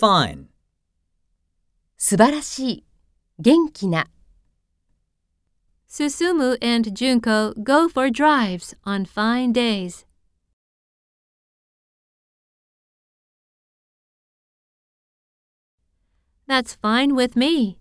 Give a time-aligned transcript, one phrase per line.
[0.00, 0.46] fine,
[1.98, 2.84] 素晴らしい、
[3.38, 4.06] 元気な。
[5.86, 10.06] Susumu and Junko go for drives on fine days.
[16.46, 17.79] That's fine with me.